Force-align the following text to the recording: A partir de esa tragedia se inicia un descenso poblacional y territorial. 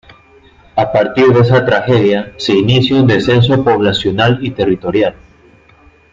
A 0.77 0.91
partir 0.91 1.27
de 1.27 1.41
esa 1.41 1.63
tragedia 1.63 2.33
se 2.39 2.55
inicia 2.57 2.95
un 2.95 3.05
descenso 3.05 3.63
poblacional 3.63 4.39
y 4.41 4.49
territorial. 4.49 5.13